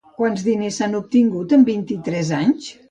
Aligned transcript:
Quants 0.19 0.45
diners 0.47 0.79
s'ha 0.81 0.89
obtingut 1.01 1.55
en 1.59 1.69
vint-i-tres 1.71 2.35
anys? 2.45 2.77